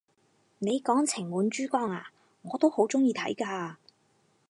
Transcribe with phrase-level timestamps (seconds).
[0.57, 2.05] 你講情滿珠江咓，
[2.41, 3.75] 我都好鍾意睇㗎！